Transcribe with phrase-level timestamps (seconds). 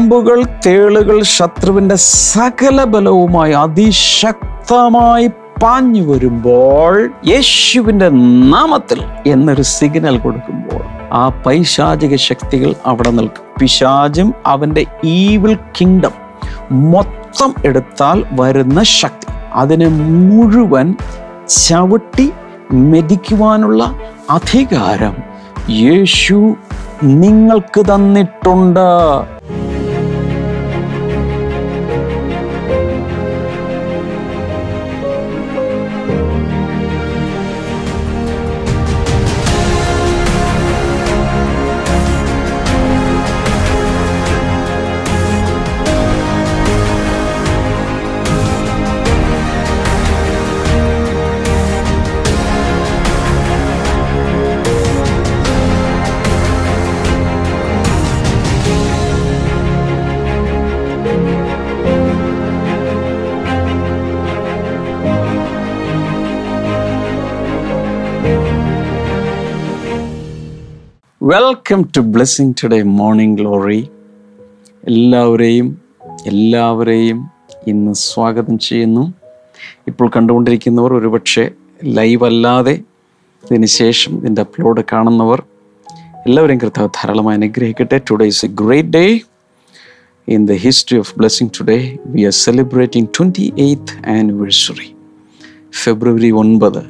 [0.00, 5.26] പാമ്പുകൾ തേളുകൾ ശത്രുവിന്റെ സകല ബലവുമായി അതിശക്തമായി
[5.62, 6.94] പാഞ്ഞു വരുമ്പോൾ
[7.26, 8.08] യേശുവിന്റെ
[8.52, 13.44] നാമത്തിൽ എന്നൊരു സിഗ്നൽ കൊടുക്കുമ്പോൾ ആ പൈശാചിക ശക്തികൾ അവിടെ നിൽക്കും.
[13.60, 16.14] പിശാചും അവന്റെ ഈവിൾ കിങ്ഡം
[16.90, 19.28] മൊത്തം എടുത്താൽ വരുന്ന ശക്തി.
[19.54, 19.88] അതിനെ
[20.30, 20.94] മുഴുവൻ
[21.48, 22.32] ചവിട്ടി
[22.72, 23.82] മെതിക്കുവാനുള്ള
[24.30, 25.16] അധികാരം
[25.68, 26.56] യേശു
[27.02, 28.88] നിങ്ങൾക്ക് തന്നിട്ടുണ്ട്.
[71.30, 73.90] Welcome to blessing today morning glory
[74.84, 75.78] എല്ലാവരെയും
[76.26, 77.18] എല്ലാവരെയും
[77.66, 79.12] ഇന്ന് സ്വാഗതം ചെയ്യുന്നു.
[79.86, 81.50] ഇപ്പോൾ കണ്ടുകൊണ്ടിരിക്കുന്നവർ ഒരുപക്ഷെ
[81.84, 82.74] ലൈവ് അല്ലാതെ
[83.44, 85.42] ഇതിന് ശേഷം ഇതിന്റെ അപ്ലോഡ് കാണുന്നവർ
[86.26, 88.00] എല്ലാവരെയും കർത്താവ് ധാരാളമായി അനുഗ്രഹിക്കട്ടെ.
[88.10, 89.20] Today is a great day
[90.28, 94.94] in the history of blessing today we are celebrating twenty eighth anniversary
[95.82, 96.82] February ഒൻപത്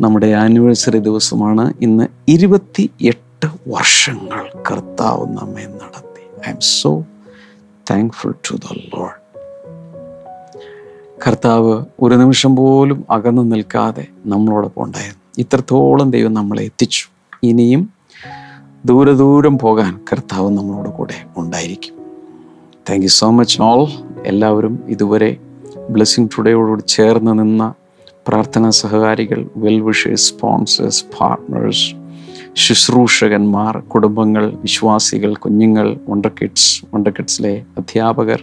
[0.00, 1.74] നമ്മുടെ ആനിവേഴ്സറി ദിവസമാണ്.
[1.80, 3.23] ഇന്ന് ഇരുപത്തി എട്ട്
[3.66, 6.48] വർഷങ്ങൾ കർത്താവ് നമ്മെ നടത്തി.
[6.48, 7.04] I am so
[7.90, 9.24] thankful to the Lord
[11.26, 15.24] കർത്താവ് ഒരു നിമിഷം പോലും അകന്നു നിൽക്കാതെ നമ്മളോടൊപ്പം ഉണ്ടായിരുന്നു.
[15.38, 17.04] ഇത്രത്തോളം ദൈവം നമ്മളെ എത്തിച്ചു.
[17.42, 17.90] ഇനിയും
[18.84, 21.94] ദൂരെ ദൂരം പോകാൻ കർത്താവ് നമ്മളോട് കൂടെ ഉണ്ടായിരിക്കും.
[22.90, 23.88] Thank you so much all
[24.26, 25.36] എല്ലാവരും ഇതുവരെ
[25.90, 27.74] ബ്ലെസ്സിങ് ടുഡേയോട് ചേർന്ന് നിന്ന
[28.28, 32.03] പ്രാർത്ഥനാ സഹകാരികൾ വെൽ വിഷേഴ്സ് സ്പോൺസേഴ്സ് പാർട്ട്നേഴ്സ്
[32.56, 38.40] ശുശ്രൂഷകന്മാർ കുടുംബങ്ങൾ വിശ്വാസികൾ കുഞ്ഞുങ്ങൾ വണ്ടർ കിഡ്സ് വണ്ടർ കിഡ്സിലെ അധ്യാപകർ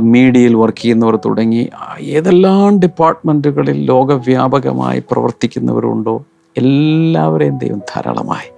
[0.00, 1.70] മീഡിയയിൽ വർക്ക് ചെയ്യുന്നവർ തുടങ്ങി
[2.00, 6.24] ഏതെല്ലാം ഡിപ്പാർട്ട്മെന്റുകളിൽ ലോകവ്യാപകമായി പ്രവർത്തിക്കുന്നവരുണ്ടോ
[6.56, 8.48] എല്ലാവരെയും ദൈവം ധാരാളമായി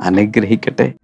[0.00, 0.94] അനുഗ്രഹിക്കട്ടെ.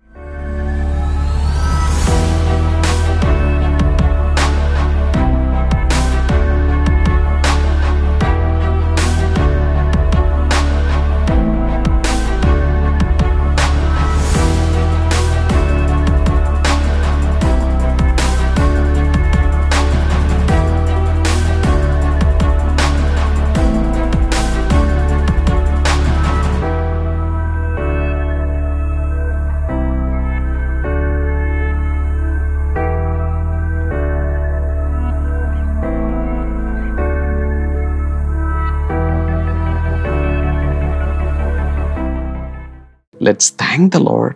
[43.24, 44.34] Let's thank the Lord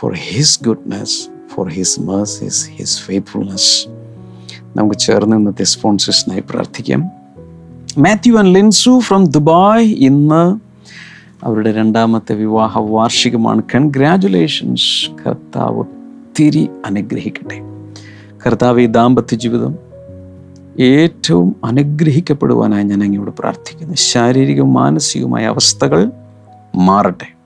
[0.00, 1.12] for His goodness,
[1.54, 3.88] for His mercies, His faithfulness.
[4.76, 7.04] നമുക്ക് ചേർന്ന് ഇന്നത്തെ സ്പോൺസേഴ്സിനായി പ്രാർത്ഥിക്കാം.
[7.98, 10.58] Mathew and Linsu from Dubai ഇന്ന്
[11.44, 13.62] അവരുടെ രണ്ടാമത്തെ വിവാഹ വാർഷികമാണ്.
[13.74, 17.60] കൺഗ്രാറ്റുലേഷൻസ് കർത്താവ് ഒത്തിരി അനുഗ്രഹിക്കട്ടെ.
[18.46, 19.78] കർത്താവ് ഈ ദാമ്പത്യ ജീവിതം
[20.80, 23.94] ഏറ്റവും അനുഗ്രഹിക്കപ്പെടുവാനായി ഞാൻ അങ്ങയോട് പ്രാർത്ഥിക്കുന്നു.
[23.94, 26.10] ശാരീരികവും മാനസികവുമായ അവസ്ഥകൾ
[26.76, 27.39] മാറട്ടെ.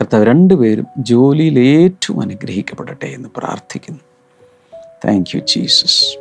[0.00, 4.00] കർത്താവ് രണ്ടുപേരും ജോലിയിൽ ഏറ്റവും അനുഗ്രഹിക്കപ്പെടട്ടെ എന്ന് പ്രാർത്ഥിക്കുന്നു.
[5.04, 6.18] താങ്ക് യു ജീസസ്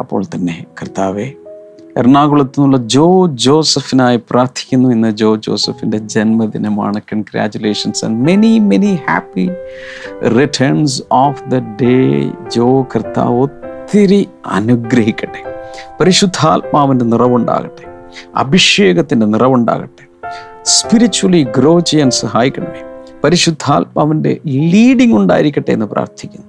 [0.00, 1.32] അപ്പോൾ തന്നെ കർത്താവെ
[1.96, 7.00] എറണാകുളത്തു നിന്നുള്ള ജോ ജോസഫിനായി പ്രാർത്ഥിക്കുന്നു ഇന്ന് ജോ ജോസഫിന്റെ ജന്മദിനമാണ്.
[7.00, 9.50] Congratulations and many many happy
[10.38, 15.42] returns of the day Jo കർത്താവ് ഒത്തിരി അനുഗ്രഹിക്കട്ടെ.
[16.00, 17.84] പരിശുദ്ധാത്മാവിന്റെ നിറവുണ്ടാകട്ടെ.
[18.36, 20.13] അഭിഷേകത്തിന്റെ നിറവുണ്ടാകട്ടെ.
[20.64, 22.82] സ്പിരിച്വലി ഗ്രോ ചെയ്യാൻ സഹായിക്കണമേ.
[23.24, 26.46] പരിശുദ്ധാത്മാവിന്റെ ലീഡിംഗ് ഉണ്ടായിരിക്കട്ടെ എന്ന് പ്രാർത്ഥിക്കുന്നു.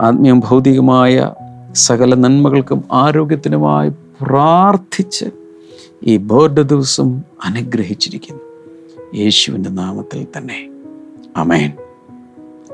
[0.00, 1.32] ആത്മീയം ഭൗതികമായ
[1.74, 3.88] സകല നന്മകൾക്കും ആരോഗ്യത്തിനുമായി
[4.20, 5.24] പ്രാർത്ഥിച്ച്
[6.02, 8.42] ഈ ബോർഡ് ദിവസം അനുഗ്രഹിച്ചിരിക്കുന്നു.
[9.14, 10.70] യേശുവിന്റെ നാമത്തിൽ തന്നെ.
[11.36, 11.72] Amen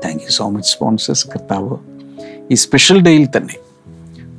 [0.05, 1.77] thank you so much sponsors കർത്താവ്.
[2.51, 3.55] ഈ സ്പെഷ്യൽ ഡേയിൽ തന്നെ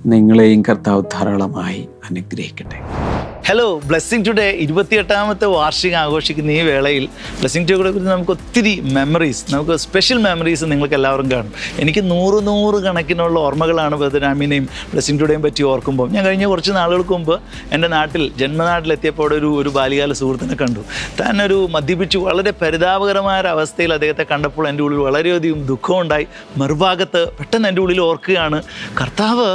[0.06, 3.09] നിങ്ങളെയും കർത്താവ് ധാരാളമായി അനുഗ്രഹിക്കട്ടെ.
[3.50, 7.04] ഹലോ ബ്ലെസ്സിങ് ടുഡേ ഇരുപത്തിയെട്ടാമത്തെ വാർഷികം ആഘോഷിക്കുന്ന ഈ വേളയിൽ
[7.38, 11.52] ബ്ലെസ്സിങ് ടുഡേ കുറിച്ച് നമുക്ക് ഒത്തിരി മെമ്മറീസ് നമുക്ക് സ്പെഷ്യൽ മെമ്മറീസ് നിങ്ങൾക്ക് എല്ലാവരും കാണും.
[11.82, 16.08] എനിക്ക് നൂറ് നൂറ് കണക്കിനുള്ള ഓർമ്മകളാണ് ബദരാമിനെയും ബ്ലെസ്സിങ് ടുഡേയും പറ്റി ഓർക്കുമ്പോൾ.
[16.10, 17.34] ഞാൻ കഴിഞ്ഞ കുറച്ച് നാളുകൾക്ക് മുമ്പ്
[17.72, 20.84] എന്റെ നാട്ടിൽ ജന്മനാട്ടിലെത്തിയപ്പോൾ ഒരു ഒരു ബാല്യകാല സുഹൃത്തിനെ കണ്ടു.
[21.20, 26.28] താൻ ഒരു മദ്യപിച്ച് വളരെ പരിതാപകരമായ അവസ്ഥയിൽ അദ്ദേഹത്തെ കണ്ടപ്പോൾ എന്റെ ഉള്ളിൽ വളരെയധികം ദുഃഖമുണ്ടായി
[26.62, 28.60] മറുഭാഗത്ത് പെട്ടെന്ന് എന്റെ ഉള്ളിൽ ഓർക്കുകയാണ്
[29.00, 29.50] കർത്താവ്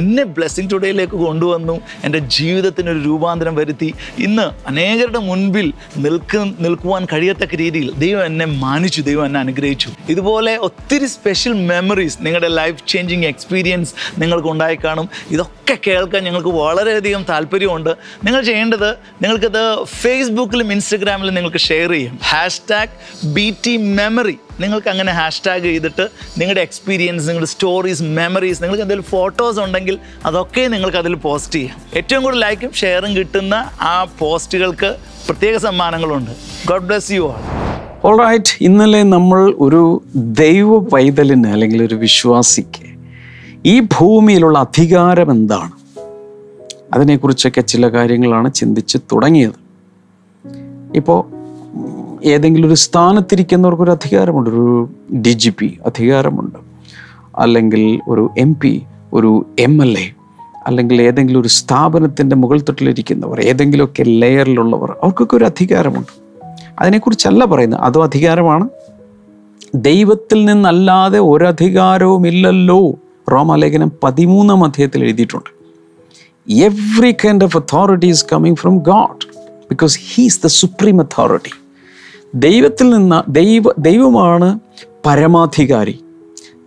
[0.00, 1.78] എന്നെ ബ്ലെസ്സിങ് ടുഡേയിലേക്ക് കൊണ്ടുവന്നു.
[2.04, 3.88] എന്റെ ജീവിതത്തിന് ഒരു രൂപാന്തരം വരുത്തി
[4.26, 5.66] ഇന്ന് അനേകരുടെ മുൻപിൽ
[6.04, 9.90] നിൽക്ക് നിൽക്കുവാൻ കഴിയത്തക്ക രീതിയിൽ ദൈവം എന്നെ മാനിച്ചു ദൈവം എന്നെ അനുഗ്രഹിച്ചു.
[10.12, 15.08] ഇതുപോലെ ഒത്തിരി സ്പെഷ്യൽ മെമ്മറീസ് നിങ്ങളുടെ ലൈഫ് ചേഞ്ചിങ് എക്സ്പീരിയൻസ് നിങ്ങൾക്ക് ഉണ്ടായി കാണും.
[15.30, 17.92] ഇതൊക്കെ കേൾക്കാൻ ഞങ്ങൾക്ക് വളരെയധികം താല്പര്യമുണ്ട്.
[18.24, 18.90] നിങ്ങൾ ചെയ്യേണ്ടത്
[19.22, 19.62] നിങ്ങൾക്കത്
[20.00, 22.16] ഫേസ്ബുക്കിലും ഇൻസ്റ്റഗ്രാമിലും നിങ്ങൾക്ക് ഷെയർ ചെയ്യാം.
[22.32, 22.96] ഹാഷ്ടാഗ്
[23.36, 29.60] ബി ടി മെമ്മറി നിങ്ങൾക്ക് അങ്ങനെ ഹാഷ്ടാഗ് ചെയ്തിട്ട് നിങ്ങളുടെ എക്സ്പീരിയൻസ് നിങ്ങളുടെ സ്റ്റോറീസ് മെമ്മറീസ് നിങ്ങൾക്ക് എന്തെങ്കിലും ഫോട്ടോസ്
[29.60, 31.76] ഉണ്ടെങ്കിൽ അതൊക്കെ നിങ്ങൾക്ക് അതിൽ പോസ്റ്റ് ചെയ്യാം.
[31.96, 34.96] ഏറ്റവും കൂടുതൽ ലൈക്കും ഷെയറും കിട്ടുന്ന ആ പോസ്റ്റുകൾക്ക്
[35.28, 36.30] പ്രത്യേക സമ്മാനങ്ങളുണ്ട്.
[36.68, 37.42] God bless you all
[38.04, 42.86] alright ഇന്നലെ നമ്മൾ ഒരു ദൈവ പൈതലിന് അല്ലെങ്കിൽ ഒരു വിശ്വാസിക്ക്
[43.66, 45.70] ഈ ഭൂമിയിലുള്ള അധികാരം എന്താണ്?
[46.94, 49.58] അതിനെക്കുറിച്ചൊക്കെ ചില കാര്യങ്ങളാണ് ചിന്തിച്ച് തുടങ്ങിയത്.
[50.96, 51.41] ഇപ്പോൾ
[52.24, 56.58] ഏതെങ്കിലും ഒരു സ്ഥാനത്തിരിക്കുന്നവർക്ക് ഒരു അധികാരമുണ്ട് ഒരു ഡി ജി പി അധികാരമുണ്ട്.
[57.38, 58.82] അല്ലെങ്കിൽ ഒരു എം പി
[59.12, 60.12] ഒരു എം എൽ എ
[60.66, 66.22] അല്ലെങ്കിൽ ഏതെങ്കിലും ഒരു സ്ഥാപനത്തിന്റെ മുകൾ തൊട്ടിലിരിക്കുന്നവർ ഏതെങ്കിലുമൊക്കെ ലെയറിലുള്ളവർ അവർക്കൊക്കെ ഒരു അധികാരമുണ്ട്.
[66.80, 67.80] അതിനെക്കുറിച്ചല്ല പറയുന്നത്.
[67.80, 68.68] അതും അധികാരമാണ്?
[69.74, 72.94] ദൈവത്തിൽ നിന്നല്ലാതെ ഒരധികാരവും ഇല്ലല്ലോ
[73.32, 75.50] റോമാലേഖനം പതിമൂന്നാം അധ്യായത്തിൽ എഴുതിയിട്ടുണ്ട്.
[76.52, 81.61] Every kind of authority is coming from God because he's the supreme authority
[82.34, 84.58] ദൈവത്തിൽ നിന്ന് ദൈവ ദൈവമാണ്
[85.06, 85.98] പരമാധികാരി.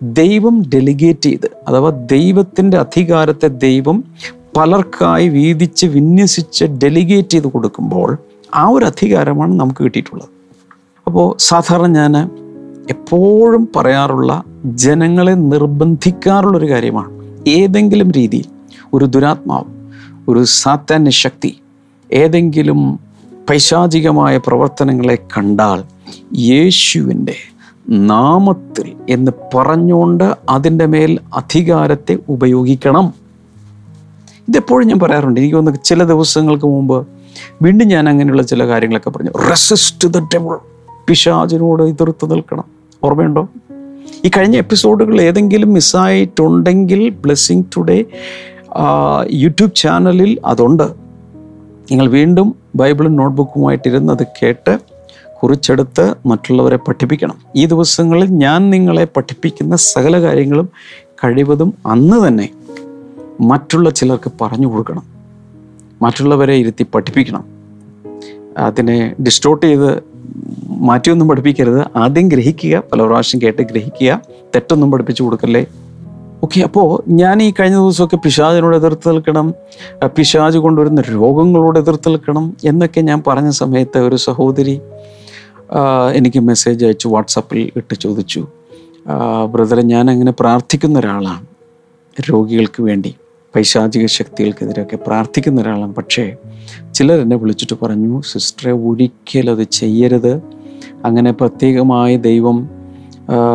[0.01, 4.03] ദൈവം ഡെലിഗേറ്റ് ചെയ്ത് അഥവാ ദൈവത്തിന്റെ അധികാരത്തെ ദൈവം
[4.57, 8.17] പലർക്കായി വീതിച്ച് വിന്യസിച്ച് ഡെലിഗേറ്റ് ചെയ്ത് കൊടുക്കുമ്പോൾ
[8.53, 10.29] ആ ഒരു അധികാരമാണ് നമുക്ക് കിട്ടിയിട്ടുള്ളത്.
[11.07, 12.17] അപ്പോൾ സാധാരണ ഞാൻ
[12.89, 17.11] എപ്പോഴും പറയാറുള്ള ജനങ്ങളെ നിർബന്ധിക്കാറുള്ളൊരു കാര്യമാണ്.
[17.49, 18.45] ഏതെങ്കിലും രീതിയിൽ
[18.93, 19.63] ഒരു ദുരാത്മാവ്
[20.29, 21.57] ഒരു സാത്താന്യ ശക്തി
[22.11, 23.04] ഏതെങ്കിലും
[23.49, 25.83] പൈശാചികമായ പ്രവർത്തനങ്ങളെ കണ്ടാൽ
[26.35, 27.35] യേശുവിന്റെ
[27.89, 33.13] നാമത്തിൽ എന്ന് പറഞ്ഞുകൊണ്ട് അതിന്റെ മേൽ അധികാരത്തെ ഉപയോഗിക്കണം.
[34.49, 35.39] ഇതെപ്പോഴും ഞാൻ പറയാറുണ്ട്.
[35.39, 37.07] എനിക്ക് തോന്നുന്നു ചില ദിവസങ്ങൾക്ക് മുമ്പ്
[37.61, 39.31] വീണ്ടും ഞാൻ അങ്ങനെയുള്ള ചില കാര്യങ്ങളൊക്കെ പറഞ്ഞു.
[39.49, 40.57] റെസിസ്റ്റ് ദ ടെബിൾ
[41.07, 42.63] പിശാചിനോട് എതിർത്ത് നിൽക്കണം.
[43.03, 43.47] ഓർമ്മയുണ്ടോ?
[44.25, 48.05] ഈ കഴിഞ്ഞ എപ്പിസോഡുകൾ ഏതെങ്കിലും മിസ്സായിട്ടുണ്ടെങ്കിൽ ബ്ലെസ്സിങ് ടുഡേ
[49.31, 51.04] യൂട്യൂബ് ചാനലിൽ അതുണ്ട്.
[51.91, 54.79] നിങ്ങൾ വീണ്ടും ബൈബിളും നോട്ട്ബുക്കുമായിട്ടിരുന്നത് കേട്ട്
[55.43, 57.35] കുറിച്ചെടുത്ത് മറ്റുള്ളവരെ പഠിപ്പിക്കണം.
[57.55, 60.69] ഈ ദിവസങ്ങളിൽ ഞാൻ നിങ്ങളെ പഠിപ്പിക്കുന്ന സകല കാര്യങ്ങളും
[61.23, 62.49] കഴിവതും അന്ന് തന്നെ
[63.41, 65.03] മറ്റുള്ള ചിലർക്ക് പറഞ്ഞു കൊടുക്കണം.
[66.01, 67.43] മറ്റുള്ളവരെ ഇരുത്തി പഠിപ്പിക്കണം.
[68.57, 70.03] അതിനെ ഡിസ്റ്റോർട്ട് ചെയ്ത്
[70.67, 71.97] മാറ്റിയൊന്നും പഠിപ്പിക്കരുത്.
[71.97, 72.83] ആദ്യം ഗ്രഹിക്കുക.
[72.91, 74.21] പല പ്രാവശ്യം കേട്ട് ഗ്രഹിക്കുക.
[74.55, 75.65] തെറ്റൊന്നും പഠിപ്പിച്ചു കൊടുക്കല്ലേ?
[76.45, 79.53] ഓക്കെ അപ്പോൾ ഞാൻ ഈ കഴിഞ്ഞ ദിവസമൊക്കെ പിശാചിനോട് എതിർത്ത് നിൽക്കണം
[80.05, 84.81] പിശാജ് കൊണ്ടുവരുന്ന രോഗങ്ങളോട് എതിർത്ത് നിൽക്കണം എന്നൊക്കെ ഞാൻ പറഞ്ഞ സമയത്ത് ഒരു സഹോദരി
[86.13, 88.47] എനിക്ക് മെസ്സേജ് അയച്ചു വാട്സപ്പിൽ ഇട്ട് ചോദിച്ചു.
[89.51, 91.45] ബ്രദറെ ഞാൻ അങ്ങനെ പ്രാർത്ഥിക്കുന്ന ഒരാളാണ്.
[92.31, 93.15] രോഗികൾക്ക് വേണ്ടി
[93.55, 95.95] പൈശാചിക ശക്തികൾക്കെതിരെയൊക്കെ പ്രാർത്ഥിക്കുന്ന ഒരാളാണ്.
[95.95, 96.35] പക്ഷേ
[96.93, 100.33] ചിലർ എന്നെ വിളിച്ചിട്ട് പറഞ്ഞു സിസ്റ്ററെ ഒരിക്കലും അത് ചെയ്യരുത്.
[101.05, 102.74] അങ്ങനെ പ്രത്യേകമായി ദൈവം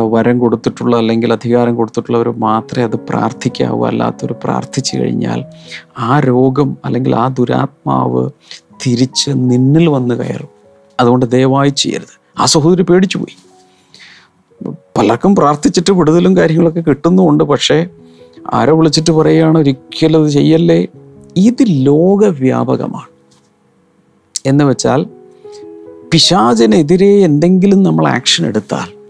[0.09, 3.87] വരം കൊടുത്തിട്ടുള്ള അല്ലെങ്കിൽ അധികാരം കൊടുത്തിട്ടുള്ളവർ മാത്രമേ അത് പ്രാർത്ഥിക്കാവൂ.
[3.87, 5.45] അല്ലാത്തവർ പ്രാർത്ഥിച്ചു കഴിഞ്ഞാൽ
[5.99, 8.29] ആ രോഗം അല്ലെങ്കിൽ ആ ദുരാത്മാവ്
[8.87, 10.47] തിരിച്ച് നിന്നിൽ വന്ന് കയറും.
[10.99, 12.41] അതുകൊണ്ട് ദയവായി ചെയ്യരുത്.
[12.41, 13.35] ആ സഹോദരി പേടിച്ചു പോയി.
[14.97, 17.43] പലർക്കും പ്രാർത്ഥിച്ചിട്ട് വിടുതലും കാര്യങ്ങളൊക്കെ കിട്ടുന്നുമുണ്ട്.
[17.43, 17.87] പക്ഷേ
[18.53, 20.87] ആരോ വിളിച്ചിട്ട് പറയുകയാണ് ഒരിക്കലും അത് ചെയ്യല്ലേ?
[21.35, 23.11] ഇത് ലോകവ്യാപകമാണ്.
[24.45, 25.05] എന്ന് വെച്ചാൽ
[26.13, 29.00] പിശാചിനെതിരെ എന്തെങ്കിലും നമ്മൾ ആക്ഷൻ എടുത്താൽ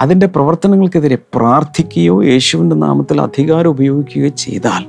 [0.00, 4.84] അതിന്റെ പ്രവർത്തനങ്ങൾക്കെതിരെ പ്രാർത്ഥിക്കുകയോ യേശുവിന്റെ നാമത്തിൽ അധികാരം ഉപയോഗിക്കുകയോ ചെയ്താൽ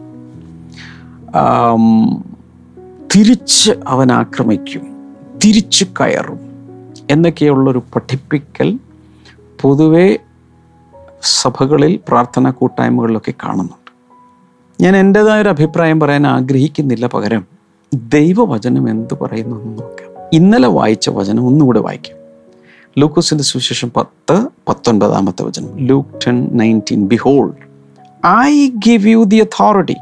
[3.15, 4.81] തിരിച്ച് അവൻ ആക്രമിക്കും
[5.45, 6.39] തിരിച്ച് കയറും
[7.11, 8.79] എന്നൊക്കെയുള്ളൊരു പഠിപ്പിക്കൽ
[9.61, 10.19] പൊതുവെ
[11.21, 13.91] സഭകളിൽ പ്രാർത്ഥനാ കൂട്ടായ്മകളിലൊക്കെ കാണുന്നുണ്ട്.
[14.83, 17.45] ഞാൻ എന്റെതായൊരു അഭിപ്രായം പറയാൻ ആഗ്രഹിക്കുന്നില്ല പകരം
[17.93, 20.09] ദൈവവചനം എന്ത് പറയുന്നു എന്ന് നോക്കാം.
[20.33, 22.20] ഇന്നലെ വായിച്ച വചനം ഒന്നുകൂടെ വായിക്കാം.
[22.97, 25.77] ലൂക്കോസിന്റെ സുവിശേഷം പത്ത് പത്തൊൻപതാമത്തെ വചനം.
[25.77, 27.07] Luke ten nineteen.
[27.07, 27.53] Behold
[28.27, 29.95] I give you the authority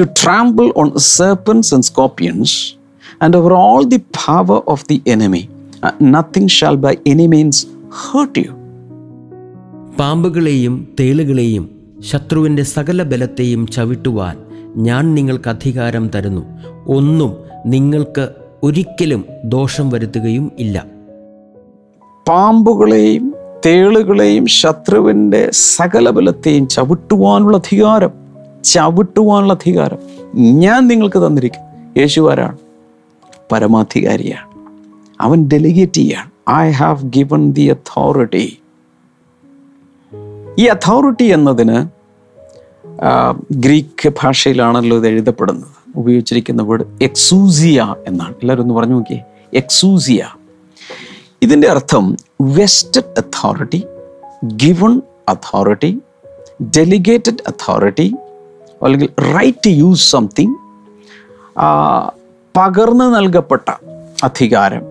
[0.00, 2.74] to trample on serpents and scorpions
[3.22, 5.48] and over all the power of the enemy
[6.02, 8.50] nothing shall by any means hurt you.
[9.98, 14.38] പാമ്പുകളെയും തേളുകളെയും ശത്രുവിന്റെ സകല ബലത്തെയും ചവിട്ടുവാൻ
[14.76, 16.46] ഞാൻ നിങ്ങൾക്ക് അധികാരം തരുന്നു.
[16.86, 17.36] ഒന്നും
[17.66, 18.28] നിങ്ങൾക്ക്
[18.62, 20.97] ഒരിക്കലും ദോഷം വരുത്തുകയും ഇല്ല.
[22.28, 23.34] പാമ്പുകളെയും
[23.66, 28.10] തേളുകളെയും ശത്രുവിന്റെ സകല ബലത്തെയും ചവിട്ടുവാനുള്ള അധികാരം
[28.64, 29.98] ചവിട്ടുവാനുള്ള അധികാരം
[30.34, 31.62] ഞാൻ നിങ്ങൾക്ക് തന്നിരിക്കും.
[31.98, 32.56] യേശു ആരാണ്?
[33.52, 34.50] പരമാധികാരിയാണ്.
[35.20, 36.30] അവൻ ഡെലിഗേറ്റ് ചെയ്യാണ്.
[36.50, 38.60] I have given the authority
[40.58, 41.86] ഈ അതോറിറ്റി എന്നതിന്
[43.52, 45.98] ഗ്രീക്ക് ഭാഷയിലാണല്ലോ ഇത് എഴുതപ്പെടുന്നത്.
[45.98, 48.34] ഉപയോഗിച്ചിരിക്കുന്ന വേർഡ് എക്സൂസിയ എന്നാണ്.
[48.34, 49.22] എല്ലാവരും ഒന്ന് പറഞ്ഞു നോക്കിയേ.
[49.54, 50.24] എക്സൂസിയ
[51.42, 53.84] ഇതിന്റെ അർത്ഥം vested authority
[54.44, 56.02] given authority
[56.62, 58.14] delegated authority
[58.82, 60.54] അല്ലെങ്കിൽ റൈറ്റ് ടു യൂസ് സംതിങ്
[62.56, 63.70] പകർന്നു നൽകപ്പെട്ട
[64.24, 64.82] അധികാരം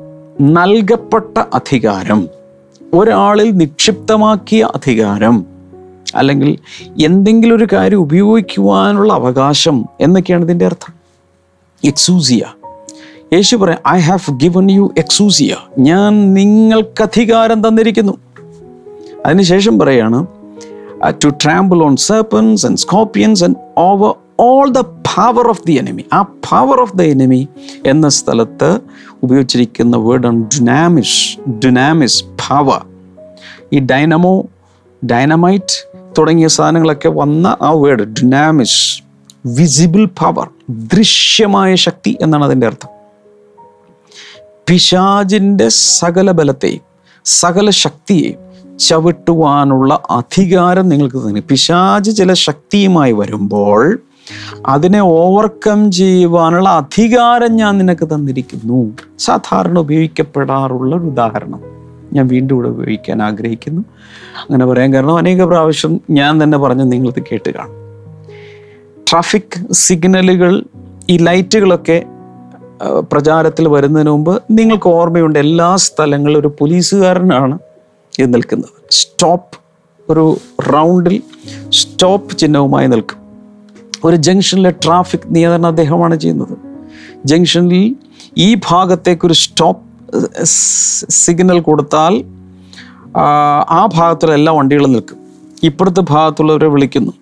[0.41, 2.29] നൽകപ്പെട്ട അധികാരം
[2.93, 5.45] ഒരാളിൽ നിക്ഷിപ്തമാക്കിയ അധികാരം
[6.15, 6.57] അല്ലെങ്കിൽ
[7.05, 10.93] എന്തെങ്കിലും ഒരു കാര്യം ഉപയോഗിക്കുവാനുള്ള അവകാശം എന്നൊക്കെയാണ് ഇതിന്റെ അർത്ഥം.
[11.85, 12.41] എക്സൂസിയ
[13.34, 18.13] യേശു പറയാം ഐ ഹാവ് ഗിവൺ യു എക്സൂസിയ ഞാൻ നിങ്ങൾക്ക് അധികാരം തന്നിരിക്കുന്നു.
[19.25, 20.25] അതിനുശേഷം പറയാണ്
[21.12, 26.22] to trample on serpents and scorpions and over all the power of the enemy ആ
[26.22, 27.48] പവർ ഓഫ് ദ എനിമി
[27.86, 28.79] എന്ന സ്ഥലത്ത്
[29.24, 32.86] ഉപയോഗിച്ചിരിക്കുന്ന വേർഡാണ് ഡുനാമിഷ് ഡുനാമിസ് പവർ
[33.74, 34.46] ഈ ഡൈനമോ
[35.05, 39.03] ഡൈനമൈറ്റ് തുടങ്ങിയ സാധനങ്ങളൊക്കെ വന്ന ആ വേർഡ് ഡുനാമിഷ്
[39.46, 42.96] വിസിബിൾ പവർ ദൃശ്യമായ ശക്തി എന്നാണ് അതിന്റെ അർത്ഥം.
[44.69, 46.81] പിശാജിന്റെ സകല ബലത്തെയും
[47.25, 48.39] സകല ശക്തിയെയും
[48.77, 54.00] ചവിട്ടുവാനുള്ള അധികാരം നിങ്ങൾക്ക് തന്നെ പിശാജ് ചില ശക്തിയുമായി വരുമ്പോൾ
[54.65, 58.91] അതിനെ ഓവർകം ചെയ്യുവാനുള്ള അധികാരം ഞാൻ നിനക്ക് തന്നിരിക്കുന്നു.
[59.19, 61.62] സാധാരണ ഉപയോഗിക്കപ്പെടാറുള്ള ഒരു ഉദാഹരണം.
[62.13, 63.81] ഞാൻ വീണ്ടും ഇവിടെ ഉപയോഗിക്കാൻ ആഗ്രഹിക്കുന്നു.
[64.41, 67.74] അങ്ങനെ പറയാൻ കാരണം അനേക പ്രാവശ്യം ഞാൻ തന്നെ പറഞ്ഞ് നിങ്ങളിത് കേട്ട് കാണും.
[69.12, 70.63] ട്രാഫിക് സിഗ്നലുകൾ
[71.09, 72.05] ഈ ലൈറ്റുകളൊക്കെ
[72.84, 77.60] പ്രചാരത്തിൽ വരുന്നതിന് മുമ്പ് നിങ്ങൾക്ക് ഓർമ്മയുണ്ട് എല്ലാ സ്ഥലങ്ങളിലും ഒരു പോലീസുകാരനാണ്
[78.19, 78.69] ഇത് നിൽക്കുന്നത്.
[78.91, 79.57] സ്റ്റോപ്പ്
[80.12, 81.22] ഒരു റൗണ്ടിൽ
[81.69, 83.17] സ്റ്റോപ്പ് ചിഹ്നവുമായി നിൽക്കും.
[84.03, 86.57] ഒരു ജംഗ്ഷനിലെ ട്രാഫിക് നിയന്ത്രണം അദ്ദേഹമാണ് ചെയ്യുന്നത്.
[87.25, 87.96] ജംഗ്ഷനിൽ
[88.38, 89.88] ഈ ഭാഗത്തേക്കൊരു സ്റ്റോപ്പ്
[91.10, 92.25] സിഗ്നൽ കൊടുത്താൽ
[93.17, 95.17] ആ, ഭാഗത്തുള്ള എല്ലാ വണ്ടികളും നിൽക്കും.
[95.63, 97.13] ഇപ്പുറത്തെ ഭാഗത്തുള്ളവരെ വിളിക്കുന്നു.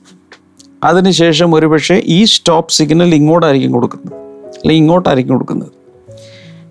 [0.84, 4.25] അതിനുശേഷം ഒരുപക്ഷെ ഈ സ്റ്റോപ്പ് സിഗ്നൽ ഇങ്ങോട്ടായിരിക്കും കൊടുക്കുന്നത്.
[4.56, 5.72] അല്ലെങ്കിൽ ഇങ്ങോട്ടായിരിക്കും കൊടുക്കുന്നത്.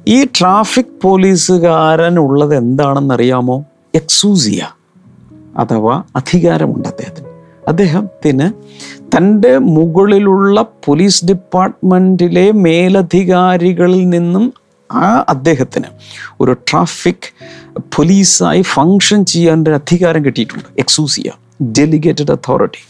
[0.09, 3.65] ഈ ട്രാഫിക് പോലീസുകാരൻ ഉള്ളത് എന്താണെന്നറിയാമോ?
[3.95, 4.67] എക്സൂസിയ
[5.57, 7.27] അഥവാ അധികാരമുണ്ട് അദ്ദേഹത്തിന്.
[7.69, 8.51] അദ്ദേഹത്തിന്
[9.17, 14.55] തന്റെ മുകളിലുള്ള പോലീസ് ഡിപ്പാർട്ട്മെന്റിലെ മേലധികാരികളിൽ നിന്നും
[14.93, 15.85] ആ അദ്ദേഹത്തിന്
[16.41, 17.33] ഒരു ട്രാഫിക്
[17.79, 20.65] പോലീസായി ഫങ്ഷൻ ചെയ്യാൻ ഒരു അധികാരം കിട്ടിയിട്ടുണ്ട്.
[20.79, 21.31] എക്സൂസിയ
[21.63, 22.87] ഡെലിഗേറ്റഡ് അതോറിറ്റി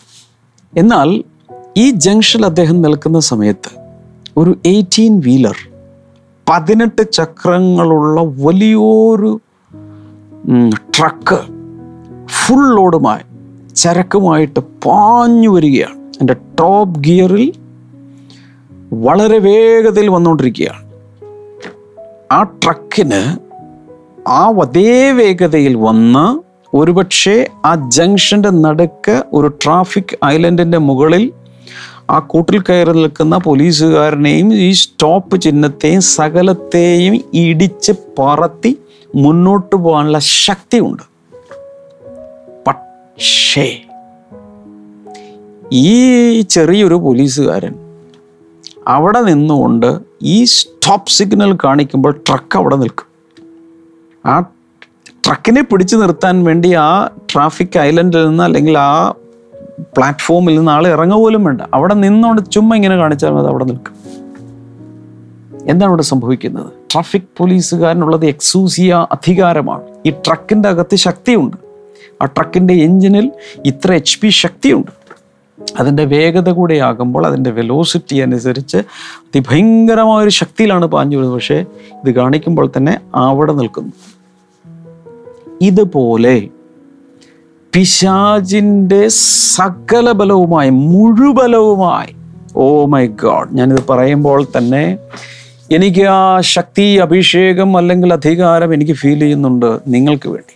[0.78, 1.24] എന്നാൽ
[1.76, 3.83] ഈ ജംഗ്ഷനിൽ അദ്ദേഹം നിൽക്കുന്ന സമയത്ത്
[4.36, 5.56] ഒരു എയ്റ്റീൻ വീലർ
[6.50, 9.40] പതിനെട്ട് ചക്രങ്ങളുള്ള വലിയൊരു
[10.98, 11.40] ട്രക്ക്
[12.26, 13.22] ഫുൾ ലോഡുമായി
[13.74, 15.98] ചരക്കുമായിട്ട് പാഞ്ഞു വരികയാണ്.
[16.20, 17.52] എന്റെ ടോപ്പ് ഗിയറിൽ
[18.92, 20.84] വളരെ വേഗതയിൽ വന്നുകൊണ്ടിരിക്കുകയാണ്.
[22.32, 23.38] ആ ട്രക്കിന്
[24.28, 26.26] ആ അതേ വേഗതയിൽ വന്ന്
[26.76, 31.32] ഒരുപക്ഷെ ആ ജംഗ്ഷന്റെ നടുക്ക് ഒരു ട്രാഫിക് ഐലൻഡിന്റെ മുകളിൽ
[32.10, 38.78] ആ കൂട്ടിൽ കയറി നിൽക്കുന്ന പോലീസുകാരനെയും ഈ സ്റ്റോപ്പ് ചിഹ്നത്തെയും സകലത്തെയും ഇടിച്ച് പറത്തി
[39.14, 41.02] മുന്നോട്ട് പോകാനുള്ള ശക്തിയുണ്ട്.
[42.66, 43.80] പക്ഷേ
[45.72, 47.74] ഈ ചെറിയൊരു പോലീസുകാരൻ
[48.88, 53.06] അവിടെ നിന്നുകൊണ്ട് ഈ സ്റ്റോപ്പ് സിഗ്നൽ കാണിക്കുമ്പോൾ ട്രക്ക് അവിടെ നിൽക്കും.
[54.26, 54.40] ആ
[55.26, 59.14] ട്രക്കിനെ പിടിച്ചു നിർത്താൻ വേണ്ടി ആ ട്രാഫിക് ഐലൻഡിൽ നിന്ന് അല്ലെങ്കിൽ ആ
[59.80, 61.60] പ്ലാറ്റ്ഫോമിൽ നിന്ന് ആൾ ഇറങ്ങുക പോലും വേണ്ട.
[61.74, 63.94] അവിടെ നിന്നുകൊണ്ട് ചുമ്മാ ഇങ്ങനെ കാണിച്ചാൽ മതി അവിടെ നിൽക്കും.
[65.70, 66.66] എന്താണ് ഇവിടെ സംഭവിക്കുന്നത്?
[66.92, 69.82] ട്രാഫിക് പോലീസുകാരനുള്ളത് എക്സൂസിയ അധികാരമാണ്.
[70.06, 71.56] ഈ ട്രക്കിന്റെ അകത്ത് ശക്തിയുണ്ട്.
[72.22, 73.32] ആ ട്രക്കിന്റെ എഞ്ചിനിൽ
[73.66, 75.04] ഇത്ര എച്ച് പി ശക്തിയുണ്ട്.
[75.78, 82.98] അതിന്റെ വേഗത കൂടെ ആകുമ്പോൾ അതിന്റെ വെലോസിറ്റി അനുസരിച്ച് അതിഭയങ്കരമായൊരു ശക്തിയിലാണ് പാഞ്ഞു വരുന്നത് പക്ഷേ ഇത് കാണിക്കുമ്പോൾ തന്നെ
[83.14, 83.92] അവിടെ നിൽക്കുന്നു.
[85.60, 86.48] ഇതുപോലെ
[87.74, 92.14] പിശാജിന്റെ സകല ബലവുമായി മുഴുബലവുമായി
[92.56, 93.48] ഓ മൈ ഗാഡ്.
[93.52, 94.98] ഞാനിത് പറയുമ്പോൾ തന്നെ
[95.72, 100.54] എനിക്ക് ആ ശക്തി അഭിഷേകം അല്ലെങ്കിൽ അധികാരം എനിക്ക് ഫീൽ ചെയ്യുന്നുണ്ട് നിങ്ങൾക്ക് വേണ്ടി.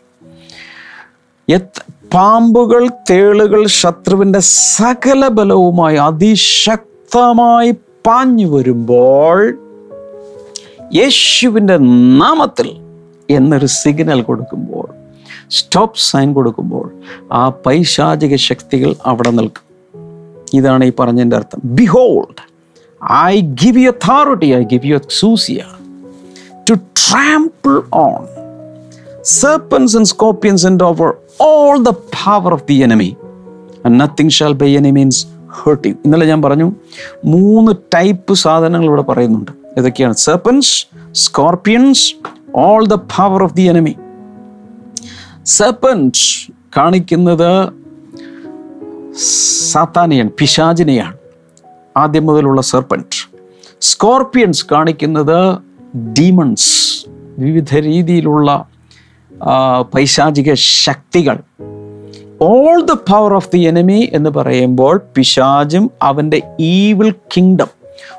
[2.14, 7.70] പാമ്പുകൾ തേളുകൾ ശത്രുവിന്റെ സകല ബലവുമായി അതിശക്തമായി
[8.06, 9.54] പാഞ്ഞു വരുമ്പോൾ
[10.94, 11.76] യേശുവിന്റെ
[12.22, 12.76] നാമത്തിൽ
[13.30, 14.97] എന്നൊരു സിഗ്നൽ കൊടുക്കുമ്പോൾ
[15.50, 16.92] സ്റ്റോപ്പ് സൈൻ കൊടുക്കുമ്പോൾ
[17.32, 19.68] ആ പൈശാചിക ശക്തികൾ അവിടെ നിൽക്കും.
[20.54, 21.60] ഇതാണ് ഈ പറഞ്ഞതിന്റെ അർത്ഥം.
[21.64, 22.58] Behold
[23.12, 25.64] I give you authority I give you സൂസിയ
[26.70, 28.26] to trample on
[29.22, 33.16] serpents and scorpions and over all the power of the enemy
[33.86, 35.26] nothing shall by any means
[35.64, 36.72] hurt you ഇന്നലെ ഞാൻ പറഞ്ഞു
[37.24, 39.50] മൂന്ന് ടൈപ്പ് സാധനങ്ങൾ ഇവിടെ പറയുന്നുണ്ട്.
[39.76, 40.14] ഇതൊക്കെയാണ്.
[40.14, 42.14] Serpents scorpions
[42.56, 43.96] all the power of the enemy
[45.48, 47.68] serpents കാണിക്കുന്നത്
[49.72, 51.16] സാത്താനിയൻ പിശാചിനെയാണ്.
[51.96, 53.30] ആദ്യം മുതലുള്ള സെർപ്പന്റ്
[53.80, 55.58] സ്കോർപ്പിയൻസ് കാണിക്കുന്നത്
[55.96, 57.04] ഡീമൺസ്
[57.38, 58.68] വിവിധ രീതിയിലുള്ള
[59.94, 61.38] പൈശാചിക ശക്തികൾ.
[62.40, 67.66] All the power of the enemy എന്ന് പറയുമ്പോൾ പിശാചും അവന്റെ ഈവിൾ കിങ്ഡം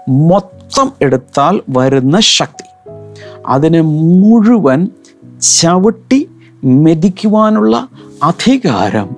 [0.10, 2.90] മൊത്തം എടുത്താൽ വരുന്ന ശക്തി.
[3.48, 4.88] അതിനെ മുഴുവൻ
[5.42, 6.30] ചവിട്ടി
[6.64, 7.88] മെതിക്കുവാനുള്ള
[8.24, 9.10] അധികാരം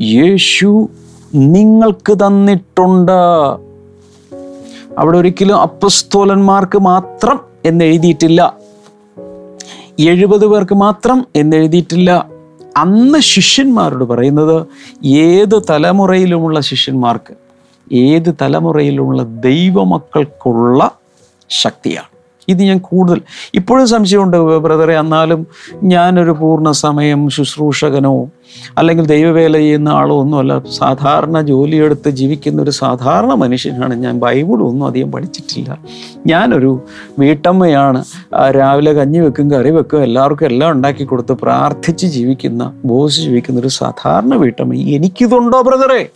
[0.00, 0.88] യേശു
[1.34, 3.12] നിങ്ങൾക്ക് തന്നിട്ടുണ്ട്.
[4.98, 8.56] അവിടെ ഒരിക്കലും അപ്പസ്തോലന്മാർക്ക് മാത്രം എന്ന് എഴുതിയിട്ടില്ല
[9.98, 12.28] എഴുപത് പേർക്ക് മാത്രം എന്ന് എഴുതിയിട്ടില്ല
[12.76, 14.66] അന്ന് ശിഷ്യന്മാരോട് പറയുന്നത്
[15.06, 17.34] ഏത് തലമുറയിലുമുള്ള ശിഷ്യന്മാർക്ക്
[17.94, 20.90] ഏത് തലമുറയിലുമുള്ള ദൈവമക്കൾക്കുള്ള
[21.48, 22.17] ശക്തിയാണ്.
[22.48, 23.20] ഇത് ഞാൻ കൂടുതൽ
[23.54, 24.98] ഇപ്പോഴും സംശയമുണ്ട് ബ്രദറെ.
[24.98, 25.46] എന്നാലും
[25.82, 28.28] ഞാനൊരു പൂർണ സമയം ശുശ്രൂഷകനോ
[28.78, 34.20] അല്ലെങ്കിൽ ദൈവവേല ചെയ്യുന്ന ആളോ ഒന്നുമല്ല സാധാരണ ജോലിയെടുത്ത് ജീവിക്കുന്ന ഒരു സാധാരണ മനുഷ്യനാണ് ഞാൻ.
[34.20, 35.78] ബൈബിളൊന്നും അധികം പഠിച്ചിട്ടില്ല.
[36.26, 36.82] ഞാനൊരു
[37.18, 38.04] വീട്ടമ്മയാണ്.
[38.50, 44.34] രാവിലെ കഞ്ഞി വെക്കും കറി വെക്കും എല്ലാവർക്കും എല്ലാം ഉണ്ടാക്കി കൊടുത്ത് പ്രാർത്ഥിച്ച് ജീവിക്കുന്ന ബോസ് ജീവിക്കുന്ന ഒരു സാധാരണ
[44.34, 46.08] വീട്ടമ്മ എനിക്കിതുണ്ടോ ബ്രദറെ?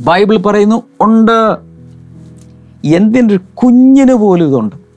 [0.00, 1.56] ബൈബിൾ പറയുന്നു ഉണ്ട്.
[2.84, 4.87] എന്തിന്റെ കുഞ്ഞിന് പോലും ഇതുണ്ട്.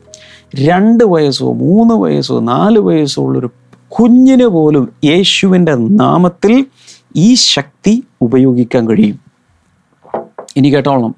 [0.56, 3.50] രണ്ട് വയസ്സോ മൂന്ന് വയസ്സോ നാല് വയസ്സോ ഉള്ളൊരു
[3.88, 6.66] കുഞ്ഞിന് പോലും യേശുവിന്റെ നാമത്തിൽ
[7.16, 9.20] ഈ ശക്തി ഉപയോഗിക്കാൻ കഴിയും.
[10.58, 11.16] ഇനി കേട്ടോളണം.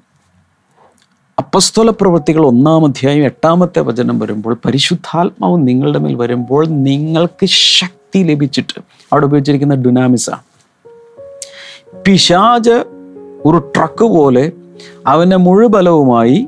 [1.38, 8.80] അപ്പസ്തോല പ്രവൃത്തികൾ ഒന്നാം അധ്യായം എട്ടാമത്തെ വചനം വരുമ്പോൾ പരിശുദ്ധാത്മാവ് നിങ്ങളുടെ മേൽ വരുമ്പോൾ നിങ്ങൾക്ക് ശക്തി ലഭിച്ചിട്ട്
[9.12, 10.30] അവിടെ ഉപയോഗിച്ചിരിക്കുന്ന ഡുനാമിസ
[12.06, 12.84] പിശാജ്
[13.44, 14.52] ഒരു ട്രക്ക് പോലെ
[15.06, 16.46] അവന്റെ മുഴുബലവുമായി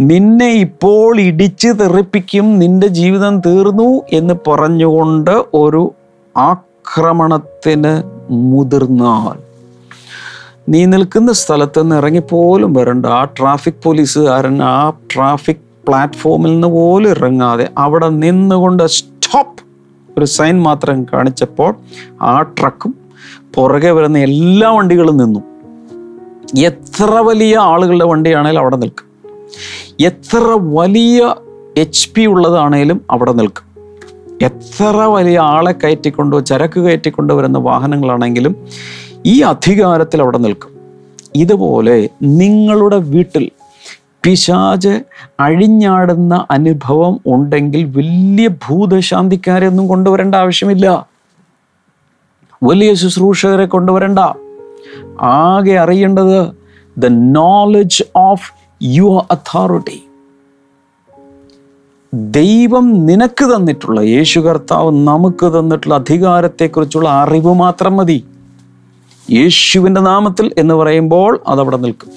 [0.00, 5.94] നിന്നെ ഇപ്പോൾ ഇടിച്ച് തെറിപ്പിക്കും നിന്റെ ജീവിതം തീർന്നു എന്ന് പറഞ്ഞുകൊണ്ട് ഒരു
[6.36, 9.38] ആക്രമണത്തിന് മുതിർന്നാൽ
[10.68, 13.06] നീ നിൽക്കുന്ന സ്ഥലത്ത് നിന്ന് ഇറങ്ങിപ്പോലും വരണ്ട.
[13.06, 19.62] ആ ട്രാഫിക് പോലീസുകാരൻ ആ ട്രാഫിക് പ്ലാറ്റ്ഫോമിൽ നിന്ന് പോലും ഇറങ്ങാതെ അവിടെ നിന്നുകൊണ്ട് സ്റ്റോപ്പ്.
[20.18, 21.74] ഒരു സൈൻ മാത്രം കാണിച്ചപ്പോൾ
[22.22, 22.94] ആ ട്രക്കും
[23.54, 25.40] പുറകെ വരുന്ന എല്ലാ വണ്ടികളും നിന്നു.
[26.60, 29.13] എത്ര വലിയ ആളുകളുടെ വണ്ടിയാണെങ്കിലും അവിടെ നിൽക്കും.
[30.00, 31.34] എത്ര വലിയ
[31.76, 33.74] എച്ച് പി ഉള്ളതാണേലും അവിടെ നിൽക്കും.
[34.42, 38.56] എത്ര വലിയ ആളെ കയറ്റിക്കൊണ്ടോ ചരക്ക് കയറ്റിക്കൊണ്ടോ വരുന്ന വാഹനങ്ങളാണെങ്കിലും
[39.26, 40.70] ഈ അധികാരത്തിൽ അവിടെ നിൽക്കും.
[41.34, 43.50] ഇതുപോലെ നിങ്ങളുടെ വീട്ടിൽ
[44.22, 45.00] പിശാജ്
[45.40, 51.06] അഴിഞ്ഞാടുന്ന അനുഭവം ഉണ്ടെങ്കിൽ വലിയ ഭൂതശാന്തിക്കാരെ ഒന്നും കൊണ്ടുവരേണ്ട ആവശ്യമില്ല.
[52.62, 54.18] വലിയ ശുശ്രൂഷകരെ കൊണ്ടുവരണ്ട.
[55.20, 56.48] ആകെ അറിയേണ്ടത്
[56.98, 58.52] the knowledge of
[58.84, 60.04] your authority.
[62.14, 68.24] ദൈവം നിനക്ക് തന്നിട്ടുള്ള യേശു കർത്താവ് നമുക്ക് തന്നിട്ടുള്ള അധികാരത്തെക്കുറിച്ചുള്ള അറിവ് മാത്രം മതി.
[69.30, 72.08] യേശുവിന്റെ നാമത്തിൽ എന്ന് പറയുമ്പോൾ അതവിടെ നിൽക്കും.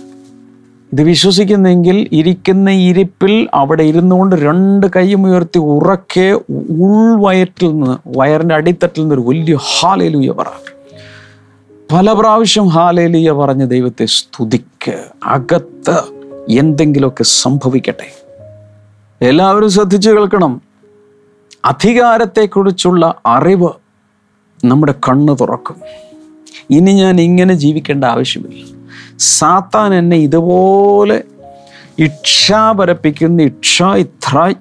[0.94, 9.16] ഇത് വിശ്വസിക്കുന്നെങ്കിൽ ഇരിക്കുന്ന ഇരിപ്പിൽ അവിടെ ഇരുന്നുകൊണ്ട് രണ്ട് കൈയും ഉയർത്തി ഉറക്കെ ഉൾവയറ്റിൽ നിന്ന് വയറിന്റെ അടിത്തട്ടിൽ നിന്ന്
[9.16, 10.46] ഒരു വലിയ ഹാലേലുയ പറ.
[11.92, 16.17] പല പ്രാവശ്യം ഹാലേലൂയ പറഞ്ഞ് ദൈവത്തെ സ്തുതിക്ക് അകത്ത്
[16.50, 18.08] എന്തെങ്കിലുമൊക്കെ സംഭവിക്കട്ടെ.
[19.22, 20.62] എല്ലാവരും ശ്രദ്ധിച്ചു കേൾക്കണം.
[21.66, 23.70] അധികാരത്തെക്കുറിച്ചുള്ള അറിവ്
[24.66, 25.76] നമ്മുടെ കണ്ണ് തുറക്കും.
[26.72, 28.66] ഇനി ഞാൻ ഇങ്ങനെ ജീവിക്കേണ്ട ആവശ്യമില്ല.
[29.20, 31.24] സാത്താൻ എന്നെ ഇതുപോലെ
[32.00, 34.54] ഇക്ഷാപരപ്പിക്കുന്ന ഇക്ഷ ഇത്ര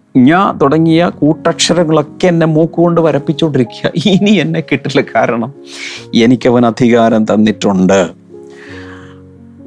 [0.62, 5.54] തുടങ്ങിയ കൂട്ടക്ഷരങ്ങളൊക്കെ എന്നെ മൂക്കുകൊണ്ട് വരപ്പിച്ചുകൊണ്ടിരിക്കുക ഇനി എന്നെ കിട്ടില്ല കാരണം
[6.14, 8.25] എനിക്കവൻ അധികാരം തന്നിട്ടുണ്ട്.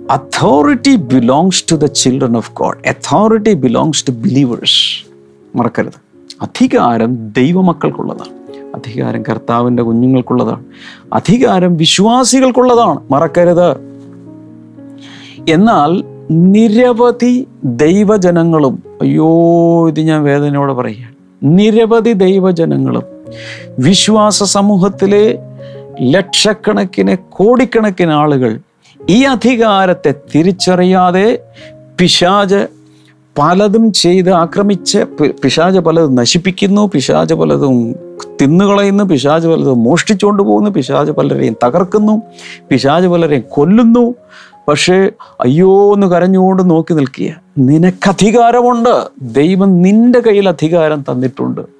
[0.10, 5.06] Authority belongs to the children of God authority belongs to believers
[5.58, 5.94] മറക്കരുത്.
[6.42, 8.58] അധികാരം ദൈവമക്കൾക്കുള്ളതാണ്.
[8.76, 10.64] അധികാരം കർത്താവിന്റെ കുഞ്ഞുങ്ങൾക്കുള്ളതാണ്.
[11.14, 13.00] അധികാരം വിശ്വാസികൾക്കുള്ളതാണ്.
[13.12, 13.72] മറക്കരുത്.
[15.50, 19.30] എന്നാൽ നിരവധി ദൈവജനങ്ങളും അയ്യോ
[19.88, 21.16] ഇത് ഞാൻ വേദനയോടെ പറയുകയാണ്.
[21.44, 23.04] നിരവധി ദൈവജനങ്ങളും
[23.80, 25.40] വിശ്വാസ സമൂഹത്തിലെ
[26.02, 28.60] ലക്ഷക്കണക്കിന് കോടിക്കണക്കിന് ആളുകൾ
[29.10, 31.40] ഈ അധികാരത്തെ തിരിച്ചറിയാതെ
[32.00, 32.68] പിശാജ്
[33.40, 34.98] പലതും ചെയ്ത് ആക്രമിച്ച്
[35.44, 37.96] പിശാജ് പലതും നശിപ്പിക്കുന്നു പിശാച് പലതും
[38.42, 42.22] തിന്നുകളയുന്നു പിശാജ് പലതും മോഷ്ടിച്ചുകൊണ്ട് പോകുന്നു പിശാജ് പലരെയും തകർക്കുന്നു
[42.70, 44.14] പിശാജ് പലരെയും കൊല്ലുന്നു.
[44.68, 45.10] പക്ഷേ
[45.42, 47.42] അയ്യോ എന്ന് കരഞ്ഞുകൊണ്ട് നോക്കി നിൽക്കുക.
[47.58, 49.10] നിനക്കധികാരമുണ്ട്.
[49.22, 51.79] ദൈവം നിന്റെ കയ്യിൽ അധികാരം തന്നിട്ടുണ്ട്.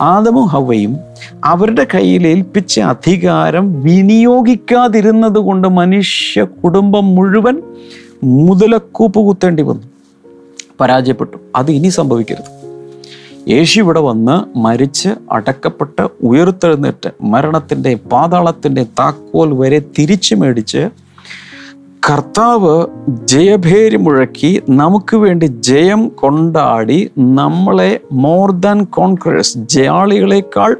[0.00, 0.96] ആദമും ഹവയും
[1.44, 7.62] അവരുടെ കയ്യിൽ ഏൽപ്പിച്ച അധികാരം വിനിയോഗിക്കാതിരുന്നത് കൊണ്ട് മനുഷ്യ കുടുംബം മുഴുവൻ
[8.24, 9.82] മുതലക്കൂപ്പ് കുത്തേണ്ടി വന്നു.
[10.80, 11.36] പരാജയപ്പെട്ടു.
[11.56, 12.56] അത് ഇനി സംഭവിക്കരുത്.
[13.48, 20.88] യേശു ഇവിടെ വന്ന് മരിച്ച് അടക്കപ്പെട്ട് ഉയർത്തെഴുന്നേറ്റ് മരണത്തിന്റെ പാതാളത്തിന്റെ താക്കോൽ വരെ തിരിച്ചു മേടിച്ച്
[22.10, 30.76] കർത്താവ് ജയഭേരി മുഴക്കി നമുക്ക് വേണ്ടി ജയം കൊണ്ടാടി നമ്മളെ മോർ ദാൻ കോൺക്രസ് ജയാളികളെക്കാൾ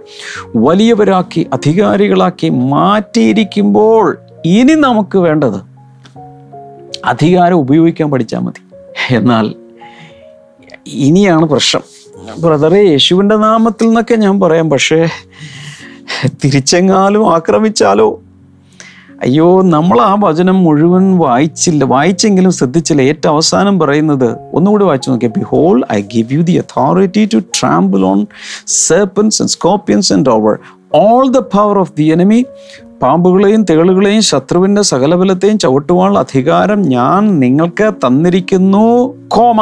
[0.56, 5.60] വലിയവരാക്കി അധികാരികളാക്കി മാറ്റിയിരിക്കുമ്പോൾ ഇനി നമുക്ക് വേണ്ടത്
[7.04, 8.62] അധികാരം ഉപയോഗിക്കാൻ പഠിച്ചാൽ മതി.
[9.14, 9.54] എന്നാൽ
[10.86, 11.82] ഇനിയാണ് പ്രശ്നം.
[12.38, 15.08] ബ്രദറെ യേശുവിന്റെ നാമത്തിൽ നിന്നൊക്കെ ഞാൻ പറയാം പക്ഷേ
[16.26, 18.20] തിരിച്ചെങ്ങാലും ആക്രമിച്ചാലോ?
[19.22, 23.02] അയ്യോ നമ്മൾ ആ വചനം മുഴുവൻ വായിച്ചില്ല വായിച്ചെങ്കിലും ശ്രദ്ധിച്ചില്ല.
[23.02, 28.26] ഏറ്റവും അവസാനം പറയുന്നത് ഒന്നുകൂടി വായിച്ചു നോക്കിയാൽ behold I give you the authority to trample on
[28.66, 30.58] serpents and scorpions and over
[30.94, 32.44] all the power of the enemy
[33.02, 39.14] പാമ്പുകളെയും തേളുകളെയും ശത്രുവിന്റെ സകലബലത്തെയും ചവിട്ടുവാനുള്ള അധികാരം ഞാൻ നിങ്ങൾക്ക് തന്നിരിക്കുന്നു.
[39.28, 39.60] Comma.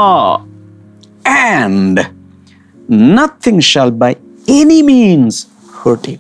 [1.29, 2.03] And
[2.93, 4.13] nothing shall by
[4.49, 5.47] any means
[5.85, 6.17] hurt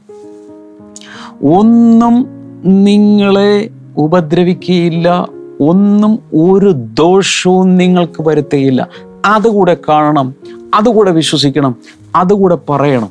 [1.46, 2.33] ഒന്നും
[2.64, 5.28] നിങ്ങളെ ഉപദ്രവിക്കുകയില്ല
[5.60, 8.88] ഒന്നും ഒരു ദോഷവും നിങ്ങൾക്ക് വരുത്തുകയില്ല
[9.24, 10.34] അതുകൂടെ കാണണം
[10.74, 11.76] അതുകൂടെ വിശ്വസിക്കണം
[12.16, 13.10] അതുകൂടെ പറയണം.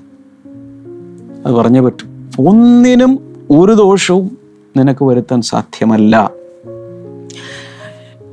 [1.45, 2.31] അത് പറഞ്ഞേ പറ്റും.
[2.39, 4.37] ഒന്നിനും ഒരു ദോഷവും
[4.77, 6.31] നിനക്ക് വരുത്താൻ സാധ്യമല്ല.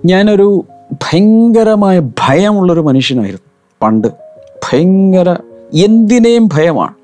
[0.05, 3.51] ഞാനൊരു ഭയങ്കരമായ ഭയമുള്ളൊരു മനുഷ്യനായിരുന്നു
[3.83, 4.09] പണ്ട്.
[4.65, 5.37] ഭയങ്കര
[5.75, 6.95] എന്തിനേയും ഭയമാണ്.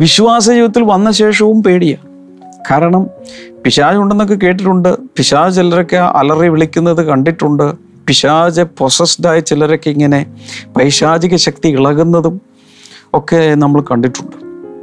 [0.00, 2.05] വിശ്വാസ ജീവിതത്തിൽ വന്ന ശേഷവും പേടിയാണ്
[2.70, 3.06] കാരണം
[3.64, 4.96] പിശാജ് ഉണ്ടെന്നൊക്കെ കേട്ടിട്ടുണ്ട്.
[5.16, 7.72] പിശാജ് ചിലരൊക്കെ അലറി വിളിക്കുന്നത് കണ്ടിട്ടുണ്ട്.
[8.08, 10.26] പിശാജ് പൊസസ്ഡായ ചിലരൊക്കെ ഇങ്ങനെ
[10.76, 12.40] പൈശാചിക ശക്തി ഇളകുന്നതും
[13.14, 14.36] ഒക്കെ നമ്മൾ കണ്ടിട്ടുണ്ട്.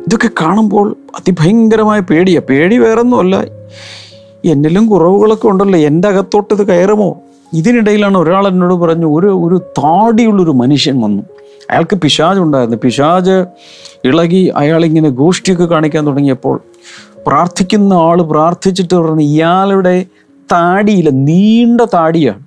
[0.07, 3.45] ഇതൊക്കെ കാണുമ്പോൾ അതിഭയങ്കരമായ പേടിയാണ് പേടി വേറൊന്നുമല്ല.
[4.45, 5.79] എന്നിലും കുറവുകളൊക്കെ ഉണ്ടല്ലോ.
[5.79, 7.21] എന്റെ അകത്തോട്ട് ഇത് കയറുമോ?
[7.53, 11.23] ഇതിനിടയിലാണ് ഒരാൾ എന്നോട് പറഞ്ഞു ഒരു ഒരു താടിയുള്ളൊരു മനുഷ്യൻ വന്നു.
[11.71, 12.77] അയാൾക്ക് പിശാജ് ഉണ്ടായിരുന്നു.
[12.83, 13.45] പിശാജ്
[14.05, 16.59] ഇളകി അയാളിങ്ങനെ ഗോഷ്ടിയൊക്കെ കാണിക്കാൻ തുടങ്ങിയപ്പോൾ
[17.27, 20.05] പ്രാർത്ഥിക്കുന്ന ആൾ പ്രാർത്ഥിച്ചിട്ട് പറഞ്ഞു ഇയാളുടെ
[20.51, 22.39] താടിയിലെ നീണ്ട താടിയാണ്.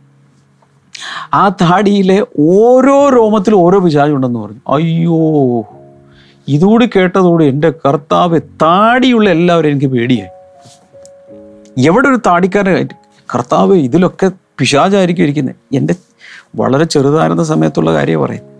[1.34, 4.60] ആ താടിയിലെ ഓരോ രോമത്തിലും ഓരോ പിശാചുണ്ടെന്ന് പറഞ്ഞു.
[4.68, 5.66] അയ്യോ
[6.48, 10.30] ഇതുകൂടി കേട്ടതോടെ എന്റെ കർത്താവ് താടിയുള്ള എല്ലാവരും എനിക്ക് പേടിയായി.
[11.86, 12.88] എവിടെ ഒരു താടിക്കാരൻ
[13.34, 15.94] കർത്താവ് ഇതിലൊക്കെ പിശാചായിരിക്കും ഇരിക്കുന്നത് എന്റെ
[16.56, 18.50] വളരെ ചെറുതായിരുന്ന സമയത്തുള്ള കാര്യം പറയുന്നത്.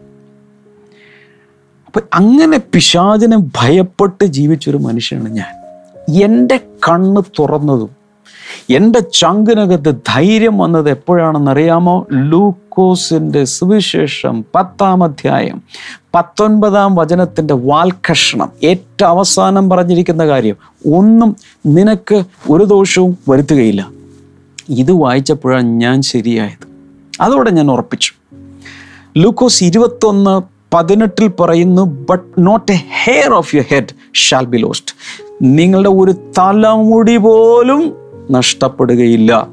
[1.86, 5.65] അപ്പം അങ്ങനെ പിശാചിനെ ഭയപ്പെട്ട് ജീവിച്ചൊരു മനുഷ്യനാണ് ഞാൻ.
[6.08, 6.56] എന്റെ
[6.88, 7.90] കണ്ണ് തുറന്നതും
[8.70, 12.06] എന്റെ ചങ്കിനകത്ത് ധൈര്യം വന്നത് എപ്പോഴാണെന്നറിയാമോ?
[12.12, 15.62] ലൂക്കോസിന്റെ സുവിശേഷം പത്താം അധ്യായം
[16.14, 18.52] പത്തൊൻപതാം വചനത്തിന്റെ വാൽക്കഷണം.
[18.62, 20.56] ഏറ്റവും അവസാനം പറഞ്ഞിരിക്കുന്ന കാര്യം
[20.94, 23.90] ഒന്നും നിനക്ക് ഒരു ദോഷവും വരുത്തുകയില്ല.
[24.68, 26.66] ഇത് വായിച്ചപ്പോഴാണ് ഞാൻ ശരിയായത്.
[27.20, 28.12] അതോടെ ഞാൻ ഉറപ്പിച്ചു.
[29.16, 34.94] ലൂക്കോസ് ഇരുപത്തൊന്ന് പതിനെട്ടിൽ പറയുന്നു but not a hair of your head shall be lost
[35.42, 37.94] നിങ്ങളുടെ ഒരു തലമുടി പോലും
[38.30, 39.48] നഷ്ടപ്പെടുകയില്ല.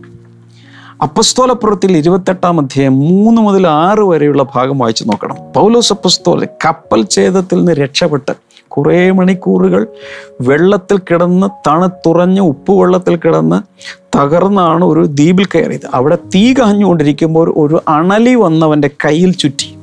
[1.02, 5.36] അപ്പസ്തോലപ്പുറത്തിൽ ഇരുപത്തെട്ടാം അധ്യായം മൂന്ന് മുതൽ ആറ് വരെയുള്ള ഭാഗം വായിച്ചു നോക്കണം.
[5.56, 8.32] പൗലോസ് അപ്പസ്തോല കപ്പൽ ഛേദത്തിൽ നിന്ന് രക്ഷപ്പെട്ട്
[8.68, 9.88] കുറേ മണിക്കൂറുകൾ
[10.42, 13.62] വെള്ളത്തിൽ കിടന്ന് തണുത്തുറഞ്ഞ് ഉപ്പുവെള്ളത്തിൽ കിടന്ന്
[14.18, 15.88] തകർന്നാണ് ഒരു ദ്വീപിൽ കയറിയത്.
[15.94, 19.76] അവിടെ തീ കഹഞ്ഞുകൊണ്ടിരിക്കുമ്പോൾ ഒരു അണലി വന്നവന്റെ കയ്യിൽ ചുറ്റി.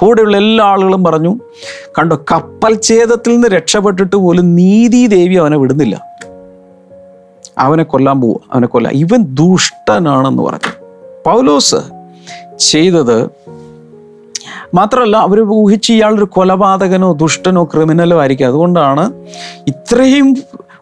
[0.00, 1.38] കൂടെയുള്ള എല്ലാ ആളുകളും പറഞ്ഞു
[1.98, 6.04] കണ്ടോ കപ്പൽ ഛേദത്തിൽ നിന്ന് രക്ഷപ്പെട്ടിട്ട് പോലും നീതി ദേവി അവനെ വിടുന്നില്ല.
[7.58, 8.88] അവനെ കൊല്ലാൻ പോവുക അവനെ കൊല്ല.
[8.88, 10.72] ഇവൻ ദുഷ്ടനാണെന്ന് പറഞ്ഞു.
[11.26, 11.76] പൗലോസ്
[12.58, 13.28] ചെയ്തത്
[14.74, 18.46] മാത്രമല്ല അവർ ഊഹിച്ച് ഇയാളൊരു കൊലപാതകനോ ദുഷ്ടനോ ക്രിമിനലോ ആയിരിക്കും.
[18.46, 19.12] അതുകൊണ്ടാണ്
[19.68, 20.36] ഇത്രയും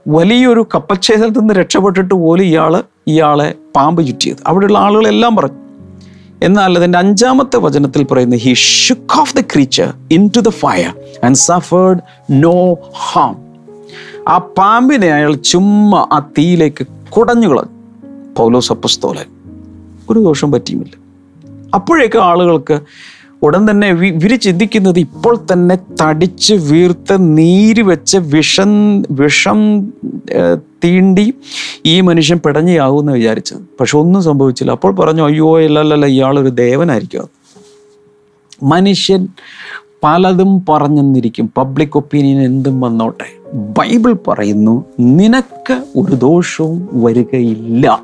[0.08, 4.36] വലിയൊരു കപ്പച്ചേതത്തിൽ നിന്ന് രക്ഷപ്പെട്ടിട്ട് പോലും ഇയാൾ ഇയാളെ പാമ്പ് ചുറ്റിയത്.
[4.46, 5.67] അവിടെയുള്ള ആളുകളെല്ലാം പറഞ്ഞു
[6.42, 9.94] എന്നാൽ അതിന്റെ അഞ്ചാമത്തെ വചനത്തിൽ പറയുന്ന he shook off the creature
[10.36, 11.98] into the fire and suffered
[12.30, 12.74] no
[13.12, 13.48] harm
[14.28, 17.78] ആ പാമ്പിനെ അയാൾ ചുമ്മാ ആ തീയിലേക്ക് കുടഞ്ഞു കളഞ്ഞു
[18.36, 19.24] പൗലോസ് അപ്പസ്തോലൻ.
[20.10, 20.96] ഒരു ദോഷം പറ്റിയുമില്ല.
[21.74, 22.80] അപ്പോഴേക്കും ആളുകൾക്ക്
[23.42, 29.88] ഉടൻ തന്നെ ഇവർ ചിന്തിക്കുന്നത് ഇപ്പോൾ തന്നെ തടിച്ച് വീർത്ത് നീര് വെച്ച് വിഷം വിഷം
[30.84, 31.34] തീണ്ടി
[31.86, 33.58] ഈ മനുഷ്യൻ പിടഞ്ഞയാവുമെന്ന് വിചാരിച്ചത്.
[33.80, 34.72] പക്ഷെ ഒന്നും സംഭവിച്ചില്ല.
[34.72, 37.28] അപ്പോൾ പറഞ്ഞു അയ്യോ അല്ലല്ല ഇയാളൊരു ദേവനായിരിക്കും
[38.62, 39.28] മനുഷ്യൻ
[40.04, 41.52] പലതും പറഞ്ഞെന്നിരിക്കും.
[41.56, 43.54] പബ്ലിക് ഒപ്പീനിയൻ എന്തും വന്നോട്ടെ.
[43.54, 48.02] ബൈബിൾ പറയുന്നു നിനക്ക് ഒരു ദോഷവും വരികയില്ല.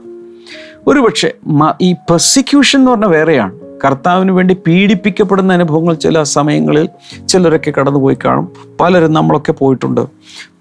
[0.87, 1.33] ഒരുപക്ഷെ
[1.81, 3.64] ഈ പെർസിക്യൂഷൻ എന്ന് പറഞ്ഞാൽ വേറെയാണ്.
[3.85, 6.89] കർത്താവിന് വേണ്ടി പീഡിപ്പിക്കപ്പെടുന്ന അനുഭവങ്ങൾ ചില സമയങ്ങളിൽ
[7.29, 8.49] ചിലരൊക്കെ കടന്നുപോയി കാണും.
[8.81, 10.07] പലരും നമ്മളൊക്കെ പോയിട്ടുണ്ട്.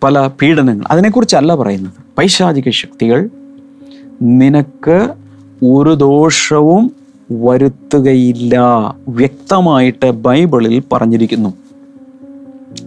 [0.03, 0.85] പല പീഡനങ്ങൾ.
[0.91, 1.93] അതിനെക്കുറിച്ചല്ല പറയുന്നത്.
[2.17, 3.29] പൈശാചിക ശക്തികൾ
[4.21, 5.09] നിനക്ക്
[5.65, 6.91] ഒരു ദോഷവും
[7.31, 8.59] വരുത്തുകയില്ല
[9.07, 11.53] വ്യക്തമായിട്ട് ബൈബിളിൽ പറഞ്ഞിരിക്കുന്നു.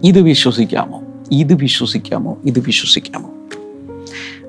[0.03, 1.01] ഇത് വിശ്വസിക്കാമോ?
[1.31, 2.37] ഇത് വിശ്വസിക്കാമോ?
[2.45, 3.29] ഇത് വിശ്വസിക്കാമോ?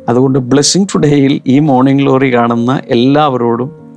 [0.09, 3.88] അതുകൊണ്ട് ബ്ലെസ്സിങ് ടുഡേയിൽ ഈ മോർണിംഗ് ലോറി കാണുന്ന എല്ലാവരോടും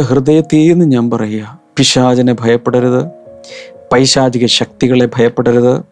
[0.00, 3.04] ഹൃദയത്തിൽ നിന്ന് ഞാൻ പറയുക പിശാചിനെ ഭയപ്പെടരുത്
[3.92, 5.82] പൈശാചിക ശക്തികളെ ഭയപ്പെടരുത്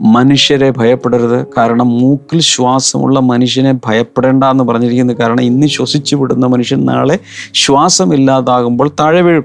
[0.00, 1.46] മനുഷ്യരെ ഭയപ്പെടരുത്.
[1.58, 7.18] കാരണം മൂക്കിൽ ശ്വാസമുള്ള മനുഷ്യനെ ഭയപ്പെടേണ്ട എന്ന് പറഞ്ഞിരിക്കുന്നത് കാരണം ഇന്ന് ശ്വസിച്ചു വിടുന്ന മനുഷ്യൻ നാളെ
[7.54, 9.44] ശ്വാസമില്ലാതാകുമ്പോൾ താഴെ വീഴും.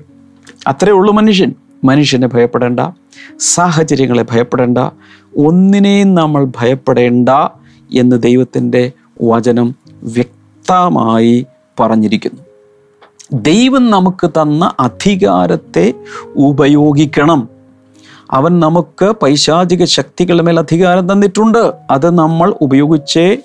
[0.67, 1.53] അത്രേ ഉള്ളൂ മനുഷ്യൻ.
[1.83, 2.79] മനുഷ്യനെ ഭയപ്പെടേണ്ട
[3.39, 4.77] സാഹചര്യങ്ങളെ ഭയപ്പെടേണ്ട
[5.37, 7.29] ഒന്നിനെയും നമ്മൾ ഭയപ്പെടേണ്ട
[7.95, 8.91] എന്ന് ദൈവത്തിന്റെ
[9.23, 11.45] വചനം വ്യക്തമായി
[11.79, 12.44] പറഞ്ഞിരിക്കുന്നു.
[13.33, 15.93] ദൈവം നമുക്ക് തന്ന അധികാരത്തെ
[16.35, 17.49] ഉപയോഗിക്കണം.
[18.31, 21.73] അവൻ നമുക്ക് പൈശാചിക ശക്തികളുടെ മേൽ അധികാരം തന്നിട്ടുണ്ട്.
[21.91, 23.37] അത് നമ്മൾ ഉപയോഗിച്ചേ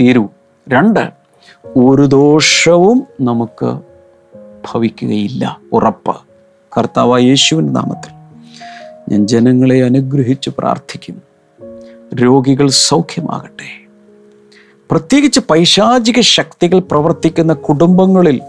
[0.00, 0.28] തീരൂ.
[0.68, 1.10] രണ്ട്
[1.76, 3.78] ഒരു ദോഷവും നമുക്ക്
[4.72, 5.60] ഭവിക്കുകയില്ല.
[5.72, 6.16] ഉറപ്പ്.
[6.78, 8.10] കർത്താവ് യേശുവിന്റെ നാമത്തിൽ
[9.08, 11.22] ഞാൻ ജനങ്ങളെ അനുഗ്രഹിച്ച് പ്രാർത്ഥിക്കുന്നു.
[12.14, 13.86] രോഗികൾ സൗഖ്യമാകട്ടെ.
[14.90, 18.40] പ്രത്യേകിച്ച് പൈശാചിക ശക്തികൾ പ്രവർത്തിക്കുന്ന കുടുംബങ്ങളിൽ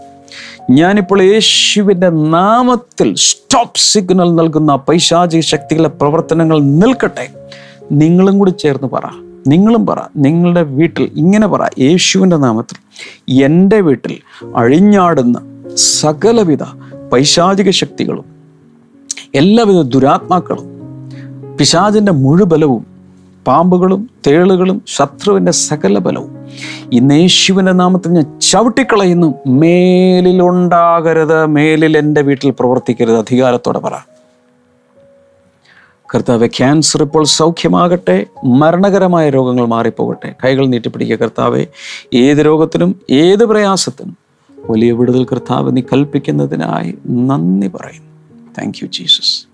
[0.70, 7.28] ഞാനിപ്പോൾ യേശുവിന്റെ നാമത്തിൽ സ്റ്റോപ്പ് സിഗ്നൽ നൽകുന്ന പൈശാചിക ശക്തികളുടെ പ്രവർത്തനങ്ങൾ നിൽക്കട്ടെ.
[7.92, 9.02] നിങ്ങളും കൂടി ചേർന്ന് പറ.
[9.46, 9.98] നിങ്ങളും പറ.
[10.16, 11.68] നിങ്ങളുടെ വീട്ടിൽ ഇങ്ങനെ പറ.
[11.78, 12.76] യേശുവിന്റെ നാമത്തിൽ
[13.44, 14.18] എന്റെ വീട്ടിൽ
[14.56, 15.40] അഴിഞ്ഞാടുന്ന
[15.76, 16.62] സകലവിധ
[17.12, 18.24] പൈശാചിക ശക്തികളും
[19.34, 20.74] എല്ലാവിധ ദുരാത്മാക്കളും
[21.58, 22.93] പിശാചിന്റെ മുഴുബലവും
[23.46, 26.36] പാമ്പുകളും തേളുകളും ശത്രുവിന്റെ സകല ബലവും.
[26.92, 29.34] ഇന്ന് യേശുവിന്റെ നാമത്തിൽ ഞാൻ ചവിട്ടിക്കളയുന്നു.
[29.46, 33.92] മേലിലുണ്ടാകരുത് മേലിൽ എന്റെ വീട്ടിൽ പ്രവർത്തിക്കരുത് അധികാരത്തോടെ പറ.
[36.14, 40.34] കർത്താവ് ക്യാൻസർ ഇപ്പോൾ സൗഖ്യമാകട്ടെ മരണകരമായ രോഗങ്ങൾ മാറിപ്പോകട്ടെ.
[40.44, 41.66] കൈകൾ നീട്ടിപ്പിടിക്കുക കർത്താവെ.
[42.14, 44.16] ഏത് രോഗത്തിനും ഏത് പ്രയാസത്തിനും
[44.70, 48.10] വലിയ വിടുതൽ കർത്താവ് നീ കൽപ്പിക്കുന്നതിനായി നന്ദി പറയുന്നു.
[48.58, 49.46] Thank you Jesus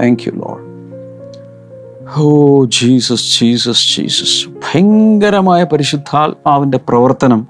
[0.00, 0.89] thank you Lord
[2.16, 4.48] oh Jesus Jesus Jesus.
[4.48, 7.46] ഭയങ്കരമായ പരിശുദ്ധാത്മാവിന്റെ പ്രവർത്തനം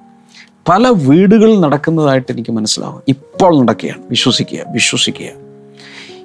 [0.68, 3.02] പല വീടുകളിൽ നടക്കുന്നതായിട്ട് എനിക്ക് മനസ്സിലാവും.
[3.08, 4.02] ഇപ്പോൾ നടക്കുകയാണ്.
[4.10, 5.26] വിശ്വസിക്കുക വിശ്വസിക്കുക.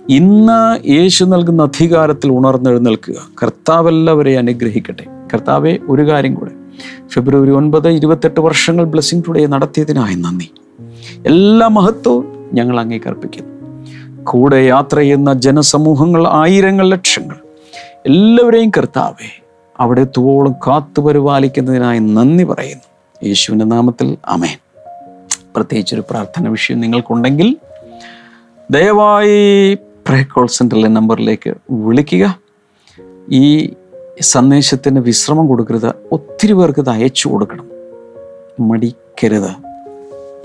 [0.09, 3.15] ഇന്ന് യേശു നൽകുന്ന അധികാരത്തിൽ ഉണർന്നെഴുന്നേൽക്കുക.
[3.43, 5.05] കർത്താവെല്ലാവരെ അനുഗ്രഹിക്കട്ടെ.
[5.33, 6.51] കർത്താവെ ഒരു കാര്യം കൂടെ.
[7.07, 10.51] ഫെബ്രുവരി ഒൻപത് ഇരുപത്തെട്ട് വർഷങ്ങൾ ബ്ലെസ്സിംഗ് ടുഡേ നടത്തിയതിനായി നന്ദി.
[11.27, 13.55] എല്ലാ മഹത്വവും ഞങ്ങൾ അങ്ങേക്കർപ്പിക്കുന്നു
[14.23, 17.44] കൂടെ യാത്ര ചെയ്യുന്ന ജനസമൂഹങ്ങൾ ആയിരങ്ങൾ ലക്ഷങ്ങൾ.
[18.05, 19.43] എല്ലാവരെയും കർത്താവേ
[19.79, 22.83] അവിടെ എത്തുവോളം കാത്തു പരിപാലിക്കുന്നതിനായി നന്ദി പറയുന്നു.
[23.27, 24.57] യേശുവിന്റെ നാമത്തിൽ അമേൻ
[25.55, 27.57] പ്രത്യേകിച്ചൊരു പ്രാർത്ഥന വിഷയം നിങ്ങൾക്കുണ്ടെങ്കിൽ
[28.71, 29.73] ദയവായി
[30.07, 32.39] പ്രേ കോൾ സെന്ററിലെ നമ്പറിലേക്ക് വിളിക്കുക.
[33.31, 33.73] ഈ
[34.21, 35.93] സന്ദേശത്തിന് വിശ്രമം കൊടുക്കരുത്.
[36.11, 37.69] ഒത്തിരി പേർക്ക് ഇത് അയച്ചു കൊടുക്കണം.
[38.59, 39.49] മടിക്കരുത്.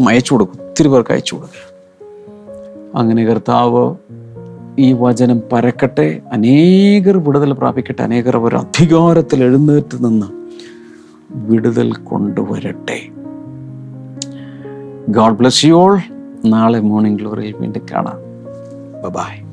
[0.09, 0.63] അയച്ചു കൊടുക്കും.
[0.63, 1.71] ഒത്തിരി പേർക്ക് അയച്ചു കൊടുക്കുക.
[2.99, 3.95] അങ്ങനെ കർത്താവ്
[4.79, 6.21] ഈ വചനം പരക്കട്ടെ.
[6.33, 8.03] അനേകർ വിടുതൽ പ്രാപിക്കട്ടെ.
[8.03, 10.27] അനേകർ അവർ അധികാരത്തിൽ എഴുന്നേറ്റ് നിന്ന്
[11.33, 13.09] വിടുതൽ കൊണ്ടുവരട്ടെ.
[15.09, 16.01] ഗോഡ് ബ്ലസ് യു ഓൾ
[16.47, 18.17] നാളെ മോർണിംഗ് ഗ്ലോറിയിൽ വീണ്ടും കാണാം.
[19.13, 19.50] ബൈ